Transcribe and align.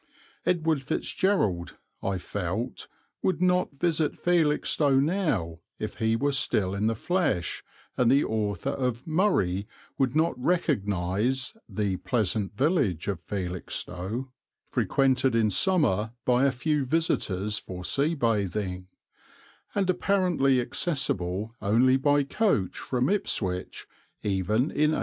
Edward 0.47 0.81
Fitzgerald, 0.81 1.77
I 2.01 2.17
felt, 2.17 2.87
would 3.21 3.39
not 3.39 3.73
visit 3.73 4.17
Felixstowe 4.17 4.99
now 4.99 5.59
if 5.77 5.97
he 5.97 6.15
were 6.15 6.31
still 6.31 6.73
in 6.73 6.87
the 6.87 6.95
flesh, 6.95 7.63
and 7.97 8.09
the 8.09 8.23
author 8.23 8.71
of 8.71 9.05
"Murray" 9.05 9.67
would 9.99 10.15
not 10.15 10.33
recognize 10.43 11.53
"the 11.69 11.97
pleasant 11.97 12.57
village 12.57 13.07
of 13.07 13.19
Felixstowe, 13.19 14.31
frequented 14.71 15.35
in 15.35 15.51
summer 15.51 16.13
by 16.25 16.45
a 16.45 16.51
few 16.51 16.83
visitors 16.83 17.59
for 17.59 17.85
sea 17.85 18.15
bathing," 18.15 18.87
and 19.75 19.87
apparently 19.87 20.59
accessible 20.59 21.53
only 21.61 21.95
by 21.95 22.23
coach 22.23 22.79
from 22.79 23.07
Ipswich 23.07 23.85
even 24.23 24.71
in 24.71 24.93
1875. 24.97 24.99